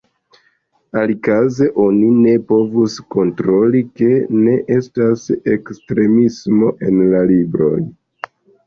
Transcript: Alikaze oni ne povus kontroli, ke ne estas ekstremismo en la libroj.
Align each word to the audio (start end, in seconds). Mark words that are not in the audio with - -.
Alikaze 1.01 1.67
oni 1.83 2.09
ne 2.23 2.33
povus 2.53 2.97
kontroli, 3.17 3.83
ke 4.01 4.11
ne 4.41 4.59
estas 4.81 5.29
ekstremismo 5.57 6.77
en 6.91 7.03
la 7.15 7.27
libroj. 7.37 7.81